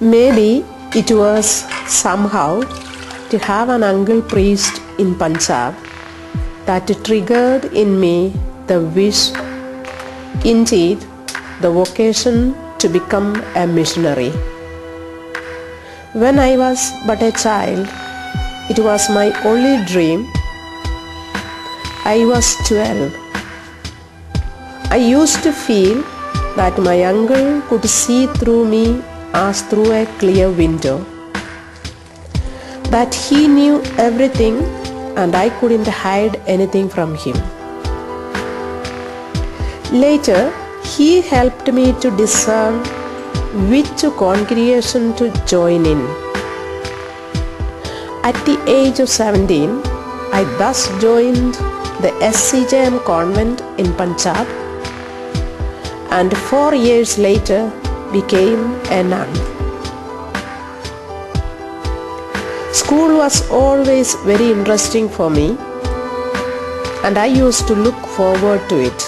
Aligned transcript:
Maybe 0.00 0.64
it 0.94 1.10
was 1.10 1.66
somehow 1.88 2.60
to 3.30 3.38
have 3.40 3.68
an 3.68 3.82
uncle 3.82 4.22
priest 4.22 4.80
in 4.96 5.16
Punjab 5.18 5.74
that 6.66 6.86
triggered 7.02 7.64
in 7.74 7.98
me 7.98 8.32
the 8.68 8.80
wish, 8.80 9.32
indeed, 10.44 11.00
the 11.60 11.72
vocation 11.72 12.54
to 12.78 12.88
become 12.88 13.42
a 13.56 13.66
missionary. 13.66 14.30
When 16.12 16.38
I 16.38 16.56
was 16.56 16.92
but 17.04 17.20
a 17.20 17.32
child, 17.32 17.88
it 18.70 18.78
was 18.78 19.10
my 19.10 19.34
only 19.44 19.84
dream. 19.86 20.28
I 22.04 22.24
was 22.24 22.54
12. 22.68 23.12
I 24.92 24.96
used 24.96 25.42
to 25.42 25.52
feel 25.52 26.02
that 26.54 26.78
my 26.78 27.02
uncle 27.02 27.62
could 27.62 27.84
see 27.90 28.28
through 28.38 28.64
me 28.68 29.02
as 29.34 29.62
through 29.62 29.92
a 29.92 30.06
clear 30.18 30.50
window. 30.50 30.98
That 32.90 33.14
he 33.14 33.46
knew 33.48 33.82
everything 33.96 34.58
and 35.16 35.34
I 35.34 35.50
couldn't 35.60 35.86
hide 35.86 36.36
anything 36.46 36.88
from 36.88 37.14
him. 37.14 37.36
Later, 39.92 40.52
he 40.84 41.20
helped 41.20 41.72
me 41.72 41.92
to 42.00 42.10
discern 42.16 42.84
which 43.70 44.02
congregation 44.16 45.14
to 45.16 45.30
join 45.46 45.86
in. 45.86 46.00
At 48.22 48.34
the 48.44 48.62
age 48.66 49.00
of 49.00 49.08
17, 49.08 49.80
I 50.32 50.44
thus 50.58 50.88
joined 51.00 51.54
the 52.02 52.12
SCJM 52.20 53.04
convent 53.04 53.60
in 53.78 53.92
Punjab 53.94 54.46
and 56.10 56.36
four 56.36 56.74
years 56.74 57.18
later 57.18 57.72
became 58.12 58.74
a 58.90 59.02
nun. 59.02 59.32
School 62.72 63.18
was 63.18 63.48
always 63.50 64.14
very 64.24 64.50
interesting 64.50 65.08
for 65.08 65.28
me 65.28 65.56
and 67.04 67.18
I 67.18 67.26
used 67.26 67.66
to 67.68 67.74
look 67.74 68.00
forward 68.16 68.66
to 68.70 68.80
it. 68.88 68.98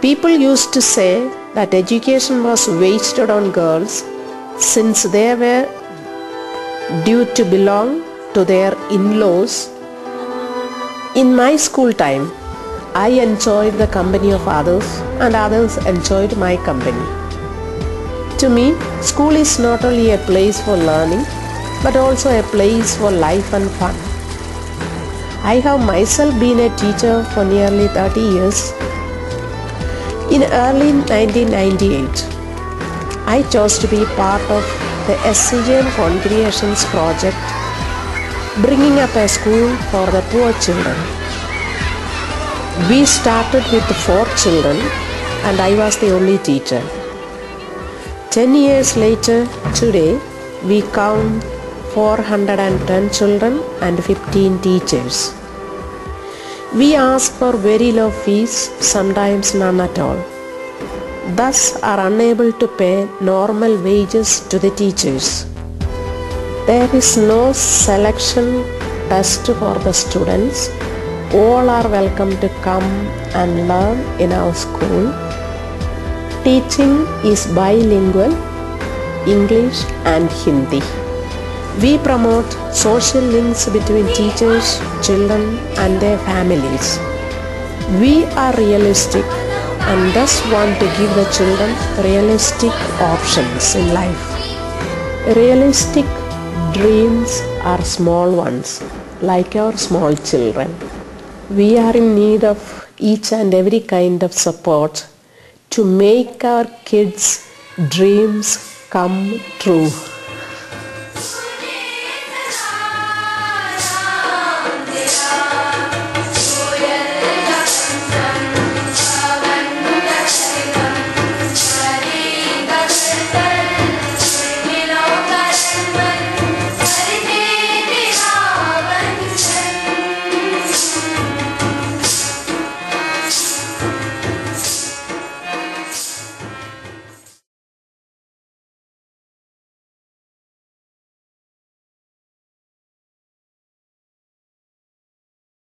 People 0.00 0.30
used 0.30 0.72
to 0.74 0.82
say 0.82 1.28
that 1.54 1.74
education 1.74 2.44
was 2.44 2.68
wasted 2.68 3.30
on 3.30 3.50
girls 3.50 4.04
since 4.58 5.02
they 5.04 5.34
were 5.34 5.66
due 7.04 7.24
to 7.34 7.44
belong 7.44 8.02
to 8.34 8.44
their 8.44 8.74
in-laws. 8.90 9.70
In 11.16 11.34
my 11.34 11.56
school 11.56 11.92
time, 11.92 12.30
I 12.96 13.08
enjoyed 13.08 13.74
the 13.74 13.88
company 13.88 14.30
of 14.32 14.46
others 14.46 14.86
and 15.18 15.34
others 15.34 15.78
enjoyed 15.78 16.36
my 16.36 16.56
company. 16.58 17.04
To 18.38 18.48
me, 18.48 18.76
school 19.02 19.30
is 19.30 19.58
not 19.58 19.84
only 19.84 20.12
a 20.12 20.18
place 20.18 20.60
for 20.60 20.76
learning 20.76 21.24
but 21.82 21.96
also 21.96 22.38
a 22.38 22.44
place 22.44 22.96
for 22.96 23.10
life 23.10 23.52
and 23.52 23.68
fun. 23.78 23.96
I 25.42 25.58
have 25.64 25.84
myself 25.84 26.38
been 26.38 26.60
a 26.60 26.76
teacher 26.76 27.24
for 27.34 27.44
nearly 27.44 27.88
30 27.88 28.20
years. 28.20 28.70
In 30.30 30.44
early 30.44 30.92
1998, 30.92 32.08
I 33.26 33.42
chose 33.50 33.76
to 33.80 33.88
be 33.88 34.04
part 34.14 34.42
of 34.42 34.62
the 35.08 35.16
SCJM 35.34 35.90
Congregations 35.96 36.84
project 36.94 37.42
bringing 38.62 39.00
up 39.00 39.16
a 39.16 39.26
school 39.26 39.74
for 39.90 40.06
the 40.12 40.22
poor 40.30 40.52
children. 40.60 41.23
We 42.74 43.04
started 43.06 43.62
with 43.72 43.84
four 44.04 44.26
children 44.36 44.76
and 45.46 45.60
I 45.60 45.76
was 45.76 45.96
the 45.96 46.12
only 46.12 46.38
teacher. 46.38 46.82
Ten 48.32 48.52
years 48.52 48.96
later, 48.96 49.46
today, 49.76 50.20
we 50.64 50.82
count 50.82 51.44
410 51.94 53.10
children 53.10 53.60
and 53.80 54.02
15 54.04 54.60
teachers. 54.60 55.32
We 56.74 56.96
ask 56.96 57.32
for 57.34 57.56
very 57.56 57.92
low 57.92 58.10
fees, 58.10 58.50
sometimes 58.80 59.54
none 59.54 59.80
at 59.80 59.96
all. 60.00 60.18
Thus 61.36 61.80
are 61.80 62.08
unable 62.08 62.50
to 62.54 62.66
pay 62.66 63.08
normal 63.20 63.80
wages 63.84 64.40
to 64.48 64.58
the 64.58 64.70
teachers. 64.70 65.46
There 66.66 66.92
is 66.92 67.16
no 67.16 67.52
selection 67.52 68.64
test 69.08 69.46
for 69.46 69.78
the 69.78 69.92
students. 69.92 70.70
All 71.32 71.68
are 71.68 71.88
welcome 71.88 72.30
to 72.40 72.48
come 72.62 72.84
and 73.34 73.66
learn 73.66 73.98
in 74.20 74.32
our 74.32 74.54
school. 74.54 75.12
Teaching 76.44 77.06
is 77.24 77.46
bilingual, 77.48 78.32
English 79.26 79.84
and 80.04 80.30
Hindi. 80.30 80.82
We 81.82 81.98
promote 81.98 82.50
social 82.72 83.22
links 83.22 83.68
between 83.68 84.06
teachers, 84.14 84.78
children 85.02 85.58
and 85.78 86.00
their 86.00 86.18
families. 86.18 86.98
We 88.00 88.24
are 88.36 88.54
realistic 88.56 89.24
and 89.90 90.14
thus 90.14 90.40
want 90.52 90.78
to 90.78 90.86
give 90.98 91.14
the 91.14 91.28
children 91.32 91.74
realistic 92.04 92.72
options 93.00 93.74
in 93.74 93.92
life. 93.92 94.24
Realistic 95.36 96.06
dreams 96.72 97.40
are 97.62 97.82
small 97.82 98.30
ones, 98.30 98.84
like 99.20 99.56
our 99.56 99.76
small 99.76 100.14
children. 100.14 100.93
We 101.56 101.78
are 101.78 101.96
in 101.96 102.16
need 102.16 102.42
of 102.42 102.60
each 102.98 103.32
and 103.32 103.54
every 103.54 103.78
kind 103.78 104.24
of 104.24 104.32
support 104.32 105.06
to 105.70 105.84
make 105.84 106.44
our 106.44 106.64
kids' 106.84 107.46
dreams 107.90 108.48
come 108.90 109.38
true. 109.60 109.88